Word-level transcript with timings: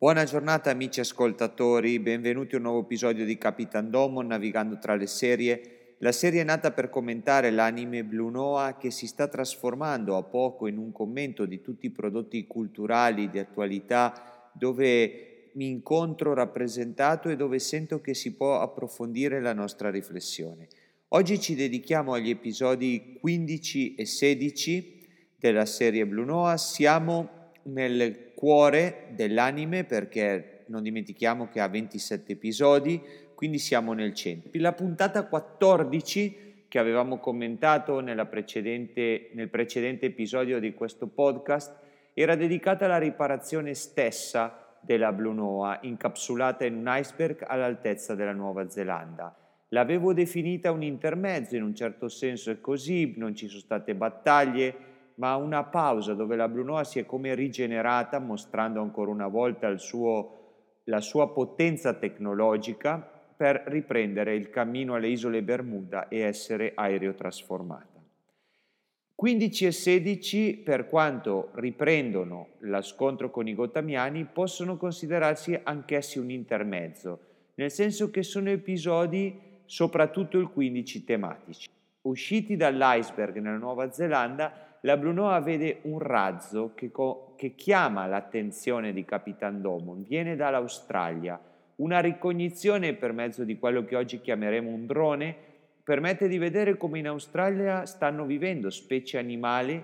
Buona 0.00 0.24
giornata 0.24 0.70
amici 0.70 1.00
ascoltatori, 1.00 2.00
benvenuti 2.00 2.54
a 2.54 2.56
un 2.56 2.64
nuovo 2.64 2.80
episodio 2.80 3.26
di 3.26 3.36
Capitan 3.36 3.90
Domo 3.90 4.22
navigando 4.22 4.78
tra 4.78 4.94
le 4.94 5.06
serie. 5.06 5.96
La 5.98 6.10
serie 6.10 6.40
è 6.40 6.44
nata 6.44 6.70
per 6.70 6.88
commentare 6.88 7.50
l'anime 7.50 8.02
Blue 8.02 8.30
Noah 8.30 8.78
che 8.78 8.90
si 8.90 9.06
sta 9.06 9.28
trasformando 9.28 10.16
a 10.16 10.22
poco 10.22 10.68
in 10.68 10.78
un 10.78 10.90
commento 10.90 11.44
di 11.44 11.60
tutti 11.60 11.84
i 11.84 11.90
prodotti 11.90 12.46
culturali 12.46 13.28
di 13.28 13.38
attualità 13.38 14.50
dove 14.54 15.50
mi 15.56 15.68
incontro 15.68 16.32
rappresentato 16.32 17.28
e 17.28 17.36
dove 17.36 17.58
sento 17.58 18.00
che 18.00 18.14
si 18.14 18.34
può 18.34 18.58
approfondire 18.62 19.38
la 19.38 19.52
nostra 19.52 19.90
riflessione. 19.90 20.68
Oggi 21.08 21.38
ci 21.38 21.54
dedichiamo 21.54 22.14
agli 22.14 22.30
episodi 22.30 23.18
15 23.20 23.96
e 23.96 24.06
16 24.06 25.08
della 25.36 25.66
serie 25.66 26.06
Blue 26.06 26.24
Noah, 26.24 26.56
siamo 26.56 27.39
nel 27.64 28.32
cuore 28.34 29.08
dell'anime 29.14 29.84
perché 29.84 30.64
non 30.66 30.82
dimentichiamo 30.82 31.48
che 31.48 31.60
ha 31.60 31.68
27 31.68 32.32
episodi, 32.32 33.00
quindi 33.34 33.58
siamo 33.58 33.92
nel 33.92 34.14
centro. 34.14 34.50
La 34.54 34.72
puntata 34.72 35.26
14 35.26 36.48
che 36.68 36.78
avevamo 36.78 37.18
commentato 37.18 38.02
precedente, 38.28 39.30
nel 39.32 39.48
precedente 39.48 40.06
episodio 40.06 40.60
di 40.60 40.72
questo 40.72 41.08
podcast 41.08 41.76
era 42.14 42.36
dedicata 42.36 42.84
alla 42.84 42.98
riparazione 42.98 43.74
stessa 43.74 44.76
della 44.80 45.12
Blue 45.12 45.34
Noah, 45.34 45.80
incapsulata 45.82 46.64
in 46.64 46.76
un 46.76 46.84
iceberg 46.86 47.44
all'altezza 47.46 48.14
della 48.14 48.32
Nuova 48.32 48.68
Zelanda. 48.70 49.34
L'avevo 49.70 50.12
definita 50.12 50.70
un 50.70 50.82
intermezzo, 50.82 51.56
in 51.56 51.62
un 51.62 51.74
certo 51.74 52.08
senso 52.08 52.50
è 52.50 52.60
così, 52.60 53.14
non 53.16 53.34
ci 53.34 53.48
sono 53.48 53.60
state 53.60 53.94
battaglie, 53.94 54.74
ma 55.20 55.36
una 55.36 55.64
pausa 55.64 56.14
dove 56.14 56.34
la 56.34 56.48
Blue 56.48 56.64
Noah 56.64 56.82
si 56.82 56.98
è 56.98 57.04
come 57.04 57.34
rigenerata, 57.34 58.18
mostrando 58.18 58.80
ancora 58.80 59.10
una 59.10 59.28
volta 59.28 59.76
suo, 59.76 60.78
la 60.84 61.02
sua 61.02 61.28
potenza 61.30 61.92
tecnologica 61.92 62.98
per 63.36 63.64
riprendere 63.66 64.34
il 64.34 64.48
cammino 64.48 64.94
alle 64.94 65.08
isole 65.08 65.42
Bermuda 65.42 66.08
e 66.08 66.20
essere 66.20 66.72
aerotrasformata. 66.74 68.02
15 69.14 69.66
e 69.66 69.72
16, 69.72 70.56
per 70.64 70.88
quanto 70.88 71.50
riprendono 71.52 72.48
lo 72.60 72.80
scontro 72.80 73.30
con 73.30 73.46
i 73.46 73.54
gottamiani, 73.54 74.24
possono 74.24 74.78
considerarsi 74.78 75.58
anch'essi 75.62 76.18
un 76.18 76.30
intermezzo, 76.30 77.18
nel 77.56 77.70
senso 77.70 78.10
che 78.10 78.22
sono 78.22 78.48
episodi, 78.48 79.38
soprattutto 79.66 80.38
il 80.38 80.48
15, 80.48 81.04
tematici. 81.04 81.68
Usciti 82.02 82.56
dall'iceberg 82.56 83.36
nella 83.36 83.58
Nuova 83.58 83.92
Zelanda, 83.92 84.68
la 84.82 84.96
Brunoa 84.96 85.40
vede 85.40 85.80
un 85.82 85.98
razzo 85.98 86.72
che, 86.74 86.90
co- 86.90 87.34
che 87.36 87.54
chiama 87.54 88.06
l'attenzione 88.06 88.92
di 88.92 89.04
Capitan 89.04 89.60
Domon, 89.60 90.04
viene 90.06 90.36
dall'Australia, 90.36 91.38
una 91.76 92.00
ricognizione 92.00 92.94
per 92.94 93.12
mezzo 93.12 93.44
di 93.44 93.58
quello 93.58 93.84
che 93.84 93.96
oggi 93.96 94.20
chiameremo 94.20 94.68
un 94.68 94.86
drone 94.86 95.48
permette 95.82 96.28
di 96.28 96.38
vedere 96.38 96.76
come 96.76 96.98
in 96.98 97.08
Australia 97.08 97.84
stanno 97.84 98.24
vivendo 98.24 98.70
specie 98.70 99.18
animali 99.18 99.82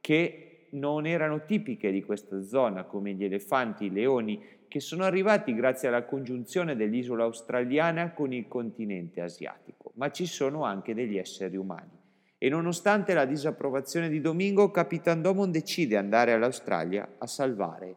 che 0.00 0.66
non 0.70 1.06
erano 1.06 1.44
tipiche 1.44 1.90
di 1.90 2.04
questa 2.04 2.42
zona, 2.42 2.84
come 2.84 3.14
gli 3.14 3.24
elefanti, 3.24 3.86
i 3.86 3.90
leoni, 3.90 4.40
che 4.68 4.80
sono 4.80 5.04
arrivati 5.04 5.54
grazie 5.54 5.88
alla 5.88 6.04
congiunzione 6.04 6.76
dell'isola 6.76 7.24
australiana 7.24 8.12
con 8.12 8.32
il 8.32 8.46
continente 8.46 9.22
asiatico, 9.22 9.92
ma 9.94 10.10
ci 10.10 10.26
sono 10.26 10.64
anche 10.64 10.94
degli 10.94 11.16
esseri 11.16 11.56
umani. 11.56 11.97
E 12.40 12.48
nonostante 12.48 13.14
la 13.14 13.24
disapprovazione 13.24 14.08
di 14.08 14.20
Domingo, 14.20 14.70
Capitan 14.70 15.20
Domon 15.20 15.50
decide 15.50 15.88
di 15.88 15.96
andare 15.96 16.32
all'Australia 16.32 17.16
a 17.18 17.26
salvare 17.26 17.96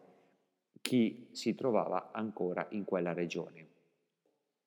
chi 0.82 1.28
si 1.32 1.54
trovava 1.54 2.10
ancora 2.12 2.66
in 2.72 2.84
quella 2.84 3.14
regione. 3.14 3.68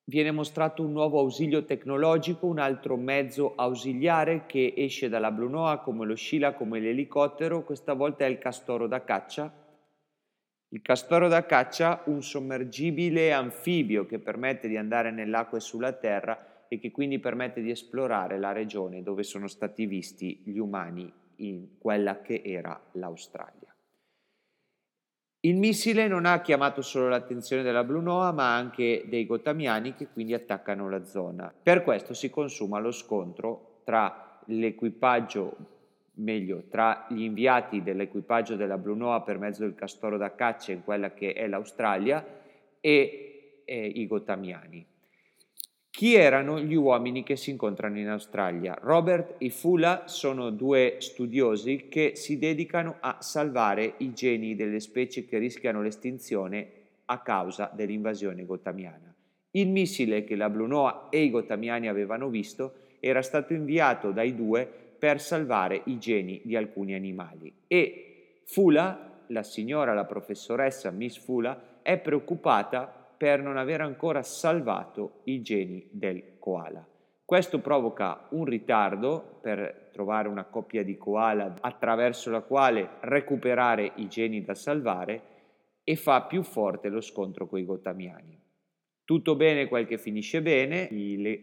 Viene 0.05 0.31
mostrato 0.31 0.81
un 0.81 0.93
nuovo 0.93 1.19
ausilio 1.19 1.65
tecnologico, 1.65 2.45
un 2.45 2.59
altro 2.59 2.95
mezzo 2.95 3.53
ausiliare 3.55 4.45
che 4.45 4.73
esce 4.77 5.09
dalla 5.09 5.31
Blunoa 5.31 5.79
come 5.79 6.05
lo 6.05 6.15
Scila, 6.15 6.53
come 6.53 6.79
l'elicottero, 6.79 7.63
questa 7.63 7.93
volta 7.93 8.23
è 8.23 8.29
il 8.29 8.37
castoro 8.37 8.87
da 8.87 9.03
caccia. 9.03 9.51
Il 10.69 10.81
castoro 10.81 11.27
da 11.27 11.45
caccia, 11.45 12.01
un 12.05 12.23
sommergibile 12.23 13.33
anfibio 13.33 14.05
che 14.05 14.19
permette 14.19 14.69
di 14.69 14.77
andare 14.77 15.11
nell'acqua 15.11 15.57
e 15.57 15.61
sulla 15.61 15.91
terra 15.91 16.54
e 16.67 16.79
che 16.79 16.91
quindi 16.91 17.19
permette 17.19 17.61
di 17.61 17.69
esplorare 17.69 18.39
la 18.39 18.51
regione 18.51 19.03
dove 19.03 19.23
sono 19.23 19.47
stati 19.47 19.85
visti 19.85 20.41
gli 20.43 20.57
umani 20.57 21.11
in 21.37 21.77
quella 21.77 22.21
che 22.21 22.41
era 22.43 22.79
l'Australia. 22.93 23.75
Il 25.41 25.57
missile 25.57 26.07
non 26.07 26.25
ha 26.25 26.41
chiamato 26.41 26.81
solo 26.81 27.07
l'attenzione 27.07 27.61
della 27.61 27.83
Blue 27.83 28.01
Noah, 28.01 28.31
ma 28.31 28.55
anche 28.55 29.05
dei 29.07 29.27
gottamiani 29.27 29.93
che 29.93 30.07
quindi 30.07 30.33
attaccano 30.33 30.89
la 30.89 31.03
zona. 31.05 31.53
Per 31.61 31.83
questo 31.83 32.15
si 32.15 32.31
consuma 32.31 32.79
lo 32.79 32.91
scontro 32.91 33.81
tra 33.83 34.39
l'equipaggio, 34.45 35.55
meglio, 36.13 36.63
tra 36.67 37.05
gli 37.09 37.21
inviati 37.21 37.83
dell'equipaggio 37.83 38.55
della 38.55 38.79
Blue 38.79 38.95
Noah 38.95 39.21
per 39.21 39.37
mezzo 39.37 39.61
del 39.61 39.75
castoro 39.75 40.17
da 40.17 40.33
caccia 40.33 40.71
in 40.71 40.83
quella 40.83 41.13
che 41.13 41.33
è 41.33 41.47
l'Australia 41.47 42.25
e, 42.79 43.61
e 43.65 43.85
i 43.85 44.07
gottamiani. 44.07 44.83
Chi 45.95 46.13
erano 46.13 46.59
gli 46.59 46.75
uomini 46.75 47.23
che 47.23 47.37
si 47.37 47.51
incontrano 47.51 47.97
in 47.97 48.09
Australia? 48.09 48.77
Robert 48.81 49.35
e 49.37 49.49
Fula 49.49 50.07
sono 50.07 50.49
due 50.49 50.97
studiosi 50.99 51.87
che 51.87 52.17
si 52.17 52.37
dedicano 52.37 52.97
a 52.99 53.19
salvare 53.21 53.93
i 53.99 54.11
geni 54.11 54.55
delle 54.55 54.81
specie 54.81 55.23
che 55.23 55.37
rischiano 55.37 55.81
l'estinzione 55.81 56.67
a 57.05 57.21
causa 57.21 57.71
dell'invasione 57.73 58.43
gottamiana. 58.43 59.15
Il 59.51 59.69
missile 59.69 60.25
che 60.25 60.35
la 60.35 60.49
Blue 60.49 60.67
Noah 60.67 61.07
e 61.09 61.23
i 61.23 61.29
gottamiani 61.29 61.87
avevano 61.87 62.27
visto 62.27 62.73
era 62.99 63.21
stato 63.21 63.53
inviato 63.53 64.11
dai 64.11 64.35
due 64.35 64.69
per 64.99 65.21
salvare 65.21 65.81
i 65.85 65.97
geni 65.97 66.41
di 66.43 66.57
alcuni 66.57 66.93
animali 66.93 67.53
e 67.67 68.41
Fula, 68.43 69.21
la 69.27 69.43
signora, 69.43 69.93
la 69.93 70.03
professoressa 70.03 70.91
Miss 70.91 71.17
Fula, 71.17 71.79
è 71.81 71.97
preoccupata 71.97 73.04
per 73.17 73.41
non 73.41 73.57
aver 73.57 73.81
ancora 73.81 74.21
salvato 74.23 75.21
i 75.25 75.41
geni 75.41 75.87
del 75.91 76.37
koala. 76.39 76.85
Questo 77.25 77.59
provoca 77.59 78.27
un 78.31 78.45
ritardo 78.45 79.39
per 79.41 79.89
trovare 79.91 80.27
una 80.27 80.43
coppia 80.43 80.83
di 80.83 80.95
koala 80.95 81.55
attraverso 81.59 82.29
la 82.29 82.41
quale 82.41 82.97
recuperare 83.01 83.93
i 83.95 84.07
geni 84.07 84.43
da 84.43 84.53
salvare 84.53 85.21
e 85.83 85.95
fa 85.95 86.23
più 86.23 86.43
forte 86.43 86.89
lo 86.89 87.01
scontro 87.01 87.47
con 87.47 87.59
i 87.59 87.65
gottamiani. 87.65 88.39
Tutto 89.03 89.35
bene 89.35 89.67
quel 89.67 89.85
che 89.85 89.97
finisce 89.97 90.41
bene, 90.41 90.89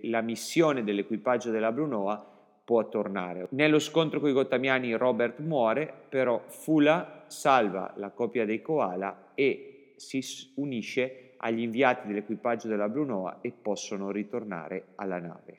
la 0.03 0.21
missione 0.21 0.85
dell'equipaggio 0.85 1.51
della 1.51 1.73
Brunoa 1.73 2.33
può 2.65 2.89
tornare. 2.89 3.47
Nello 3.51 3.79
scontro 3.79 4.21
con 4.21 4.29
i 4.29 4.33
gottamiani 4.33 4.93
Robert 4.95 5.39
muore, 5.39 5.93
però 6.09 6.43
Fula 6.47 7.25
salva 7.27 7.93
la 7.97 8.11
coppia 8.11 8.45
dei 8.45 8.63
koala 8.63 9.33
e 9.35 9.95
si 9.97 10.21
unisce 10.57 11.32
agli 11.45 11.61
inviati 11.61 12.07
dell'equipaggio 12.07 12.69
della 12.69 12.89
Brunoa 12.89 13.39
e 13.41 13.51
possono 13.51 14.11
ritornare 14.11 14.87
alla 14.97 15.19
nave. 15.19 15.59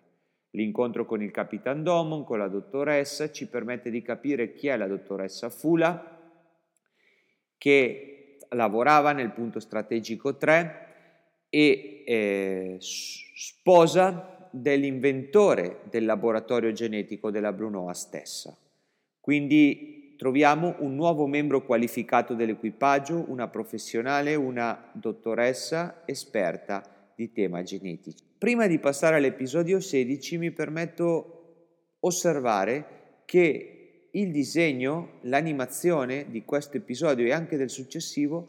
L'incontro 0.52 1.06
con 1.06 1.22
il 1.22 1.32
Capitan 1.32 1.84
Domon, 1.84 2.24
con 2.24 2.38
la 2.38 2.48
dottoressa, 2.48 3.32
ci 3.32 3.48
permette 3.48 3.90
di 3.90 4.02
capire 4.02 4.54
chi 4.54 4.68
è 4.68 4.78
la 4.78 4.88
dottoressa 4.88 5.50
Fula, 5.50 6.20
che 7.58 8.38
lavorava 8.50 9.14
nel 9.14 9.32
punto 9.32 9.60
strategico 9.60 10.38
3 10.38 10.88
e 11.50 12.04
eh, 12.06 12.78
sposa 12.80 14.50
dell'inventore 14.52 15.82
del 15.90 16.06
laboratorio 16.06 16.72
genetico 16.72 17.32
della 17.32 17.52
Brunoa 17.52 17.94
stessa. 17.94 18.56
Quindi 19.20 20.03
troviamo 20.18 20.76
un 20.80 20.96
nuovo 20.96 21.28
membro 21.28 21.66
qualificato 21.66 22.34
dell'equipaggio, 22.34 23.26
una 23.28 23.48
professionale, 23.48 24.36
una 24.36 24.90
dottoressa 24.94 26.04
esperta 26.06 26.84
di 27.16 27.32
tema 27.32 27.62
genetici. 27.64 28.24
Prima 28.38 28.68
di 28.68 28.80
passare 28.80 29.16
all'episodio 29.16 29.80
16 29.80 30.38
mi 30.38 30.52
permetto 30.52 31.98
osservare 32.00 33.22
che 33.26 34.10
il 34.12 34.32
disegno, 34.32 35.20
l'animazione 35.22 36.28
di 36.30 36.44
questo 36.44 36.78
episodio 36.78 37.26
e 37.26 37.32
anche 37.32 37.58
del 37.58 37.70
successivo 37.70 38.48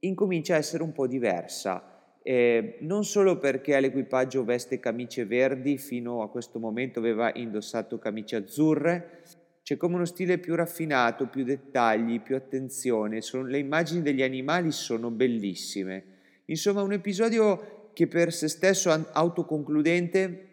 incomincia 0.00 0.54
a 0.54 0.58
essere 0.58 0.82
un 0.82 0.92
po' 0.92 1.06
diversa. 1.06 1.88
Eh, 2.22 2.78
non 2.80 3.04
solo 3.04 3.38
perché 3.38 3.78
l'equipaggio 3.78 4.44
veste 4.44 4.78
camicie 4.78 5.26
verdi, 5.26 5.76
fino 5.76 6.22
a 6.22 6.30
questo 6.30 6.58
momento 6.58 7.00
aveva 7.00 7.32
indossato 7.34 7.98
camicie 7.98 8.36
azzurre, 8.36 9.22
c'è 9.62 9.76
come 9.76 9.94
uno 9.94 10.04
stile 10.04 10.38
più 10.38 10.54
raffinato, 10.54 11.28
più 11.28 11.44
dettagli, 11.44 12.20
più 12.20 12.34
attenzione, 12.34 13.20
sono, 13.20 13.46
le 13.46 13.58
immagini 13.58 14.02
degli 14.02 14.22
animali 14.22 14.72
sono 14.72 15.10
bellissime. 15.10 16.04
Insomma, 16.46 16.82
un 16.82 16.92
episodio 16.92 17.90
che 17.92 18.08
per 18.08 18.32
se 18.32 18.48
stesso 18.48 18.92
è 18.92 19.00
autoconcludente 19.12 20.48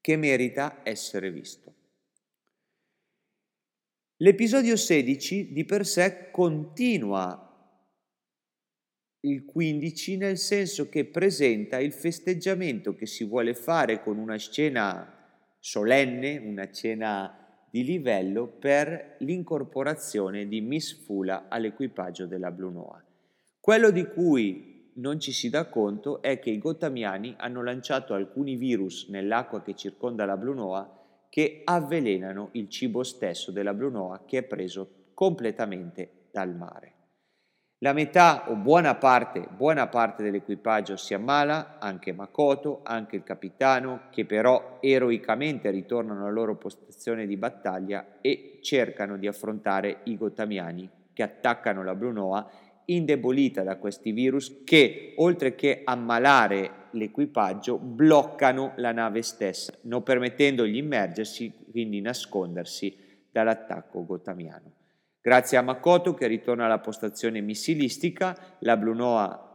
che 0.00 0.16
merita 0.16 0.80
essere 0.82 1.30
visto. 1.30 1.74
L'episodio 4.16 4.76
16 4.76 5.52
di 5.52 5.64
per 5.64 5.86
sé 5.86 6.30
continua 6.30 7.46
il 9.20 9.44
15 9.44 10.16
nel 10.18 10.36
senso 10.38 10.88
che 10.88 11.06
presenta 11.06 11.78
il 11.78 11.92
festeggiamento 11.92 12.94
che 12.94 13.06
si 13.06 13.24
vuole 13.24 13.54
fare 13.54 14.02
con 14.02 14.18
una 14.18 14.36
scena 14.36 15.16
solenne, 15.58 16.38
una 16.38 16.70
cena 16.70 17.39
di 17.70 17.84
livello 17.84 18.46
per 18.46 19.14
l'incorporazione 19.18 20.48
di 20.48 20.60
Miss 20.60 21.04
Fula 21.04 21.46
all'equipaggio 21.48 22.26
della 22.26 22.50
Blue 22.50 22.72
Noah. 22.72 23.02
Quello 23.60 23.90
di 23.90 24.04
cui 24.06 24.90
non 24.94 25.20
ci 25.20 25.32
si 25.32 25.48
dà 25.48 25.66
conto 25.66 26.20
è 26.20 26.38
che 26.38 26.50
i 26.50 26.58
gottamiani 26.58 27.34
hanno 27.38 27.62
lanciato 27.62 28.14
alcuni 28.14 28.56
virus 28.56 29.08
nell'acqua 29.08 29.62
che 29.62 29.74
circonda 29.74 30.24
la 30.24 30.36
Blue 30.36 30.54
Noah 30.54 30.98
che 31.28 31.62
avvelenano 31.64 32.48
il 32.52 32.68
cibo 32.68 33.04
stesso 33.04 33.52
della 33.52 33.72
Blue 33.72 33.90
Noah 33.90 34.24
che 34.26 34.38
è 34.38 34.42
preso 34.42 35.08
completamente 35.14 36.26
dal 36.32 36.54
mare. 36.54 36.99
La 37.82 37.94
metà 37.94 38.50
o 38.50 38.56
buona 38.56 38.94
parte, 38.96 39.48
buona 39.56 39.86
parte 39.86 40.22
dell'equipaggio 40.22 40.98
si 40.98 41.14
ammala, 41.14 41.78
anche 41.78 42.12
Makoto, 42.12 42.80
anche 42.82 43.16
il 43.16 43.22
capitano, 43.22 44.02
che 44.10 44.26
però 44.26 44.76
eroicamente 44.82 45.70
ritornano 45.70 46.20
alla 46.20 46.30
loro 46.30 46.56
postazione 46.56 47.26
di 47.26 47.38
battaglia 47.38 48.18
e 48.20 48.58
cercano 48.60 49.16
di 49.16 49.26
affrontare 49.26 50.00
i 50.04 50.18
gottamiani 50.18 50.90
che 51.14 51.22
attaccano 51.22 51.82
la 51.82 51.94
Brunoa 51.94 52.50
indebolita 52.84 53.62
da 53.62 53.76
questi 53.76 54.12
virus 54.12 54.62
che, 54.62 55.14
oltre 55.16 55.54
che 55.54 55.80
ammalare 55.82 56.88
l'equipaggio, 56.90 57.78
bloccano 57.78 58.72
la 58.76 58.92
nave 58.92 59.22
stessa, 59.22 59.72
non 59.84 60.02
permettendogli 60.02 60.76
immergersi, 60.76 61.50
quindi 61.70 62.02
nascondersi 62.02 62.94
dall'attacco 63.30 64.04
gottamiano. 64.04 64.79
Grazie 65.22 65.58
a 65.58 65.62
Makoto 65.62 66.14
che 66.14 66.26
ritorna 66.26 66.64
alla 66.64 66.78
postazione 66.78 67.42
missilistica, 67.42 68.56
la 68.60 68.78
Blue 68.78 68.94
Noah 68.94 69.48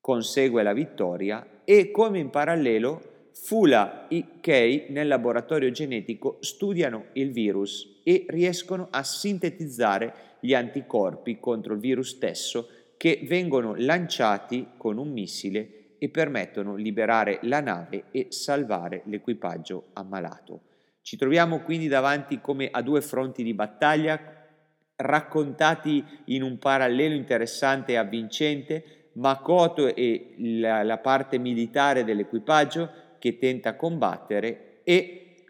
consegue 0.00 0.64
la 0.64 0.72
vittoria 0.72 1.62
e 1.62 1.92
come 1.92 2.18
in 2.18 2.30
parallelo 2.30 3.30
Fula 3.32 4.08
e 4.08 4.40
Kei 4.40 4.86
nel 4.88 5.06
laboratorio 5.06 5.70
genetico 5.70 6.38
studiano 6.40 7.06
il 7.12 7.30
virus 7.30 8.00
e 8.02 8.24
riescono 8.28 8.88
a 8.90 9.04
sintetizzare 9.04 10.14
gli 10.40 10.52
anticorpi 10.52 11.38
contro 11.38 11.74
il 11.74 11.80
virus 11.80 12.10
stesso 12.16 12.68
che 12.96 13.20
vengono 13.22 13.74
lanciati 13.76 14.70
con 14.76 14.98
un 14.98 15.12
missile 15.12 15.94
e 15.98 16.08
permettono 16.08 16.74
di 16.74 16.82
liberare 16.82 17.38
la 17.42 17.60
nave 17.60 18.04
e 18.10 18.26
salvare 18.30 19.02
l'equipaggio 19.04 19.90
ammalato. 19.92 20.62
Ci 21.02 21.16
troviamo 21.16 21.60
quindi 21.60 21.86
davanti 21.86 22.40
come 22.40 22.68
a 22.68 22.82
due 22.82 23.00
fronti 23.00 23.44
di 23.44 23.54
battaglia 23.54 24.35
raccontati 24.96 26.04
in 26.26 26.42
un 26.42 26.58
parallelo 26.58 27.14
interessante 27.14 27.92
e 27.92 27.96
avvincente, 27.96 29.10
Makoto 29.12 29.94
e 29.94 30.34
la, 30.38 30.82
la 30.82 30.98
parte 30.98 31.38
militare 31.38 32.04
dell'equipaggio 32.04 32.90
che 33.18 33.38
tenta 33.38 33.74
combattere 33.74 34.80
e 34.84 35.44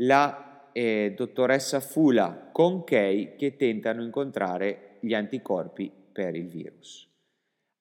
la 0.00 0.70
eh, 0.72 1.14
dottoressa 1.16 1.80
Fula 1.80 2.50
con 2.52 2.84
Kei 2.84 3.34
che 3.36 3.56
tentano 3.56 4.02
incontrare 4.02 4.98
gli 5.00 5.14
anticorpi 5.14 5.90
per 6.12 6.34
il 6.34 6.48
virus. 6.48 7.08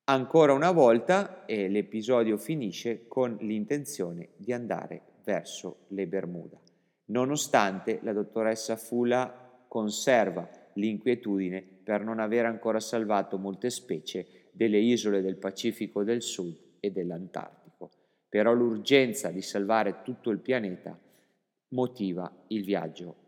Ancora 0.06 0.54
una 0.54 0.72
volta 0.72 1.46
eh, 1.46 1.68
l'episodio 1.68 2.38
finisce 2.38 3.08
con 3.08 3.38
l'intenzione 3.42 4.30
di 4.38 4.54
andare 4.54 5.02
verso 5.24 5.86
le 5.90 6.08
Bermuda, 6.08 6.60
nonostante 7.06 8.00
la 8.04 8.14
dottoressa 8.14 8.78
Fula 8.78 9.64
conserva 9.68 10.48
l'inquietudine 10.76 11.62
per 11.62 12.04
non 12.04 12.20
aver 12.20 12.46
ancora 12.46 12.80
salvato 12.80 13.38
molte 13.38 13.70
specie 13.70 14.50
delle 14.52 14.80
isole 14.80 15.22
del 15.22 15.38
Pacifico 15.38 16.04
del 16.04 16.22
Sud 16.22 16.56
e 16.80 16.92
dell'Antartico. 16.92 17.92
Però 18.30 18.54
l'urgenza 18.54 19.30
di 19.30 19.42
salvare 19.42 20.02
tutto 20.04 20.30
il 20.30 20.40
pianeta 20.40 20.98
motiva 21.70 22.32
il 22.48 22.64
viaggio 22.64 23.25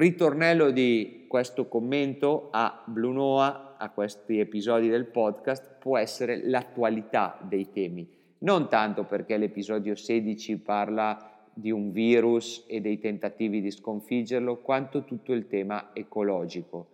Ritornello 0.00 0.70
di 0.70 1.26
questo 1.28 1.68
commento 1.68 2.48
a 2.52 2.84
Blue 2.86 3.12
Noah, 3.12 3.76
a 3.76 3.90
questi 3.90 4.38
episodi 4.38 4.88
del 4.88 5.04
podcast, 5.04 5.76
può 5.78 5.98
essere 5.98 6.40
l'attualità 6.42 7.38
dei 7.42 7.70
temi. 7.70 8.08
Non 8.38 8.70
tanto 8.70 9.04
perché 9.04 9.36
l'episodio 9.36 9.94
16 9.94 10.56
parla 10.60 11.50
di 11.52 11.70
un 11.70 11.92
virus 11.92 12.64
e 12.66 12.80
dei 12.80 12.98
tentativi 12.98 13.60
di 13.60 13.70
sconfiggerlo, 13.70 14.62
quanto 14.62 15.04
tutto 15.04 15.34
il 15.34 15.46
tema 15.48 15.90
ecologico, 15.92 16.88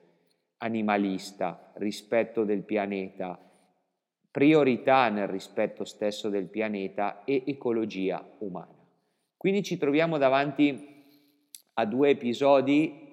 animalista, 0.56 1.70
rispetto 1.74 2.42
del 2.42 2.64
pianeta, 2.64 3.38
priorità 4.32 5.10
nel 5.10 5.28
rispetto 5.28 5.84
stesso 5.84 6.28
del 6.28 6.46
pianeta 6.46 7.22
e 7.22 7.44
ecologia 7.46 8.20
umana. 8.38 8.74
Quindi 9.36 9.62
ci 9.62 9.78
troviamo 9.78 10.18
davanti 10.18 10.94
a 11.78 11.84
due 11.86 12.10
episodi 12.10 13.04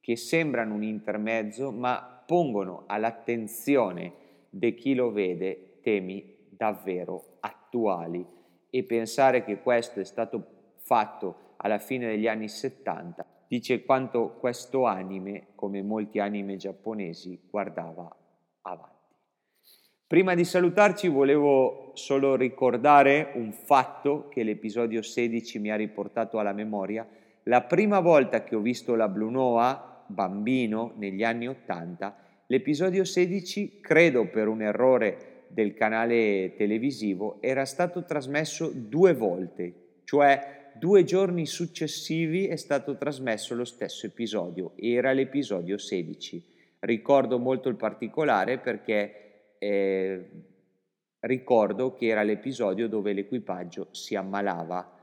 che 0.00 0.16
sembrano 0.16 0.74
un 0.74 0.82
intermezzo, 0.82 1.72
ma 1.72 2.22
pongono 2.26 2.84
all'attenzione 2.86 4.12
di 4.50 4.74
chi 4.74 4.94
lo 4.94 5.10
vede 5.10 5.78
temi 5.80 6.34
davvero 6.48 7.38
attuali 7.40 8.24
e 8.70 8.82
pensare 8.84 9.44
che 9.44 9.60
questo 9.60 10.00
è 10.00 10.04
stato 10.04 10.74
fatto 10.78 11.54
alla 11.56 11.78
fine 11.78 12.06
degli 12.06 12.26
anni 12.26 12.48
70 12.48 13.34
dice 13.48 13.84
quanto 13.84 14.36
questo 14.38 14.84
anime, 14.86 15.48
come 15.54 15.82
molti 15.82 16.18
anime 16.18 16.56
giapponesi, 16.56 17.40
guardava 17.48 18.14
avanti. 18.62 18.94
Prima 20.06 20.34
di 20.34 20.44
salutarci 20.44 21.08
volevo 21.08 21.90
solo 21.94 22.36
ricordare 22.36 23.32
un 23.34 23.52
fatto 23.52 24.28
che 24.28 24.42
l'episodio 24.42 25.02
16 25.02 25.58
mi 25.58 25.70
ha 25.70 25.76
riportato 25.76 26.38
alla 26.38 26.52
memoria, 26.52 27.06
la 27.48 27.62
prima 27.62 28.00
volta 28.00 28.42
che 28.42 28.56
ho 28.56 28.60
visto 28.60 28.94
la 28.94 29.08
Blue 29.08 29.30
Noah, 29.30 30.04
bambino, 30.08 30.94
negli 30.96 31.22
anni 31.22 31.46
80, 31.46 32.16
l'episodio 32.46 33.04
16, 33.04 33.78
credo 33.80 34.28
per 34.28 34.48
un 34.48 34.62
errore 34.62 35.44
del 35.48 35.74
canale 35.74 36.54
televisivo, 36.56 37.38
era 37.40 37.64
stato 37.64 38.04
trasmesso 38.04 38.72
due 38.74 39.14
volte, 39.14 40.00
cioè 40.04 40.70
due 40.74 41.04
giorni 41.04 41.46
successivi 41.46 42.48
è 42.48 42.56
stato 42.56 42.96
trasmesso 42.96 43.54
lo 43.54 43.64
stesso 43.64 44.06
episodio, 44.06 44.72
era 44.76 45.12
l'episodio 45.12 45.78
16. 45.78 46.54
Ricordo 46.80 47.38
molto 47.38 47.68
il 47.68 47.76
particolare 47.76 48.58
perché 48.58 49.54
eh, 49.58 50.30
ricordo 51.20 51.94
che 51.94 52.06
era 52.06 52.24
l'episodio 52.24 52.88
dove 52.88 53.12
l'equipaggio 53.12 53.88
si 53.92 54.16
ammalava 54.16 54.95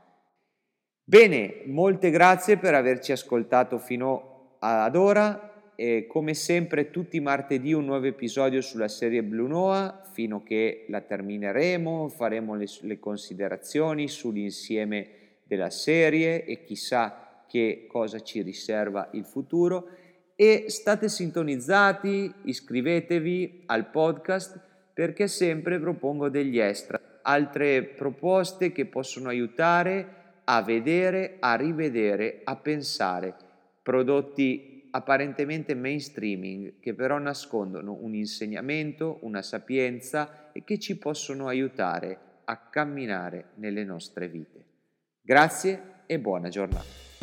Bene, 1.06 1.64
molte 1.66 2.08
grazie 2.08 2.56
per 2.56 2.72
averci 2.72 3.12
ascoltato 3.12 3.76
fino 3.76 4.56
ad 4.60 4.96
ora 4.96 5.74
e 5.74 6.06
come 6.08 6.32
sempre 6.32 6.90
tutti 6.90 7.16
i 7.18 7.20
martedì 7.20 7.74
un 7.74 7.84
nuovo 7.84 8.06
episodio 8.06 8.62
sulla 8.62 8.88
serie 8.88 9.22
Blue 9.22 9.46
Noah 9.46 10.00
fino 10.14 10.36
a 10.36 10.42
che 10.42 10.86
la 10.88 11.02
termineremo, 11.02 12.08
faremo 12.08 12.54
le, 12.54 12.64
le 12.80 12.98
considerazioni 12.98 14.08
sull'insieme 14.08 15.08
della 15.42 15.68
serie 15.68 16.46
e 16.46 16.64
chissà 16.64 17.44
che 17.46 17.84
cosa 17.86 18.20
ci 18.20 18.40
riserva 18.40 19.10
il 19.12 19.26
futuro. 19.26 19.88
E 20.34 20.64
state 20.68 21.10
sintonizzati, 21.10 22.32
iscrivetevi 22.44 23.64
al 23.66 23.90
podcast 23.90 24.58
perché 24.94 25.28
sempre 25.28 25.78
propongo 25.78 26.30
degli 26.30 26.58
extra, 26.58 26.98
altre 27.20 27.82
proposte 27.82 28.72
che 28.72 28.86
possono 28.86 29.28
aiutare 29.28 30.22
a 30.44 30.62
vedere, 30.62 31.36
a 31.40 31.54
rivedere, 31.54 32.40
a 32.44 32.56
pensare 32.56 33.34
prodotti 33.82 34.88
apparentemente 34.90 35.74
mainstreaming 35.74 36.78
che 36.80 36.94
però 36.94 37.18
nascondono 37.18 37.98
un 38.00 38.14
insegnamento, 38.14 39.18
una 39.22 39.42
sapienza 39.42 40.52
e 40.52 40.62
che 40.64 40.78
ci 40.78 40.96
possono 40.96 41.48
aiutare 41.48 42.18
a 42.44 42.56
camminare 42.56 43.50
nelle 43.54 43.84
nostre 43.84 44.28
vite. 44.28 44.64
Grazie 45.20 46.02
e 46.06 46.18
buona 46.18 46.48
giornata. 46.48 47.13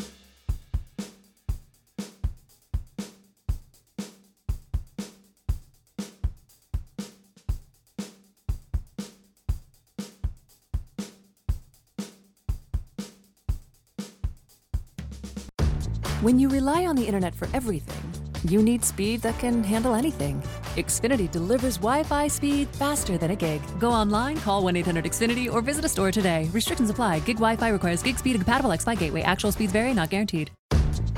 When 16.21 16.37
you 16.37 16.49
rely 16.49 16.85
on 16.85 16.95
the 16.95 17.03
internet 17.03 17.33
for 17.33 17.47
everything, 17.51 17.99
you 18.47 18.61
need 18.61 18.85
speed 18.85 19.23
that 19.23 19.39
can 19.39 19.63
handle 19.63 19.95
anything. 19.95 20.39
Xfinity 20.77 21.31
delivers 21.31 21.77
Wi 21.77 22.03
Fi 22.03 22.27
speed 22.27 22.67
faster 22.75 23.17
than 23.17 23.31
a 23.31 23.35
gig. 23.35 23.59
Go 23.79 23.89
online, 23.89 24.37
call 24.37 24.63
1 24.63 24.75
800 24.75 25.05
Xfinity, 25.05 25.51
or 25.51 25.61
visit 25.63 25.83
a 25.83 25.89
store 25.89 26.11
today. 26.11 26.47
Restrictions 26.53 26.91
apply. 26.91 27.21
Gig 27.21 27.37
Wi 27.37 27.55
Fi 27.55 27.69
requires 27.69 28.03
gig 28.03 28.19
speed 28.19 28.35
and 28.35 28.45
compatible 28.45 28.71
X 28.71 28.83
Fi 28.83 28.93
gateway. 28.93 29.23
Actual 29.23 29.51
speeds 29.51 29.73
vary, 29.73 29.95
not 29.95 30.11
guaranteed. 30.11 30.51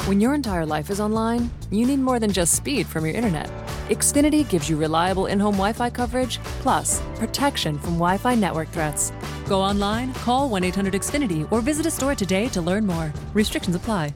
When 0.05 0.21
your 0.21 0.33
entire 0.35 0.65
life 0.65 0.89
is 0.89 1.01
online, 1.01 1.51
you 1.69 1.85
need 1.85 1.99
more 1.99 2.17
than 2.17 2.31
just 2.31 2.53
speed 2.53 2.87
from 2.87 3.05
your 3.05 3.13
internet. 3.13 3.51
Xfinity 3.89 4.47
gives 4.47 4.69
you 4.69 4.77
reliable 4.77 5.25
in 5.25 5.37
home 5.37 5.55
Wi 5.55 5.73
Fi 5.73 5.89
coverage, 5.89 6.39
plus 6.61 7.01
protection 7.15 7.77
from 7.77 7.95
Wi 7.95 8.17
Fi 8.17 8.35
network 8.35 8.69
threats. 8.69 9.11
Go 9.49 9.59
online, 9.59 10.13
call 10.13 10.47
1 10.47 10.63
800 10.63 10.93
Xfinity, 10.93 11.45
or 11.51 11.59
visit 11.59 11.85
a 11.85 11.91
store 11.91 12.15
today 12.15 12.47
to 12.47 12.61
learn 12.61 12.85
more. 12.85 13.11
Restrictions 13.33 13.75
apply. 13.75 14.13